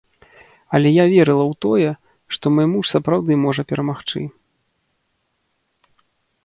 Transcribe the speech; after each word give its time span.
Але 0.77 0.89
я 0.93 1.03
верыла 1.11 1.43
ў 1.51 1.59
тое, 1.65 1.89
што 2.37 2.45
мой 2.55 2.67
муж 2.73 2.85
сапраўды 2.95 3.33
можа 3.45 3.61
перамагчы. 3.73 4.27